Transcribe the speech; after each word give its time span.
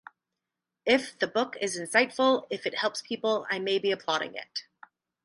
If 0.83 1.19
the 1.19 1.27
book 1.27 1.57
is 1.61 1.77
insightful, 1.79 2.47
if 2.49 2.65
it 2.65 2.79
helps 2.79 3.03
people, 3.03 3.45
I 3.51 3.59
may 3.59 3.77
be 3.77 3.91
applauding 3.91 4.33
it. 4.33 4.63